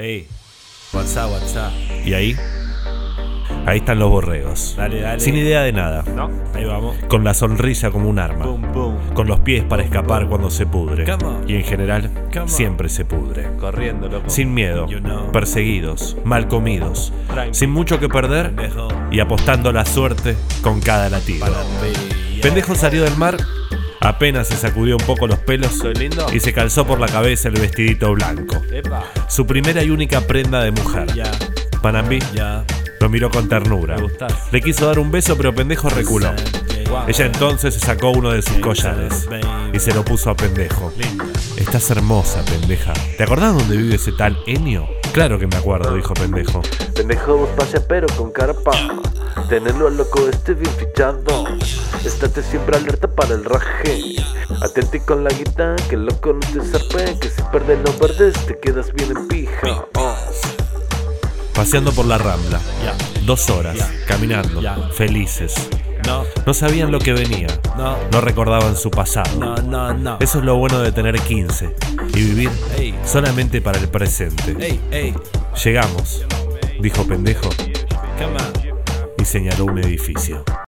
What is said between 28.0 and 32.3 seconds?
blanco. Epa. Su primera y única prenda de mujer. Ya, Panambi